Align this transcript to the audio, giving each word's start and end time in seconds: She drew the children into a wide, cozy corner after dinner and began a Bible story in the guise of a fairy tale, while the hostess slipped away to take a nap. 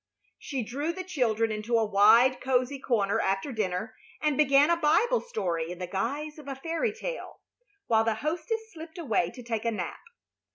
She 0.39 0.63
drew 0.63 0.91
the 0.93 1.03
children 1.03 1.51
into 1.51 1.77
a 1.77 1.85
wide, 1.85 2.41
cozy 2.41 2.79
corner 2.79 3.19
after 3.19 3.51
dinner 3.51 3.95
and 4.19 4.35
began 4.35 4.71
a 4.71 4.75
Bible 4.75 5.21
story 5.21 5.69
in 5.69 5.77
the 5.77 5.85
guise 5.85 6.39
of 6.39 6.47
a 6.47 6.55
fairy 6.55 6.91
tale, 6.91 7.41
while 7.85 8.03
the 8.03 8.15
hostess 8.15 8.71
slipped 8.73 8.97
away 8.97 9.29
to 9.29 9.43
take 9.43 9.63
a 9.63 9.69
nap. 9.69 9.99